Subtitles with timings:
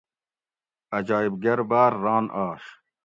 [0.95, 2.63] عجایٔب گھر باۤر ران آش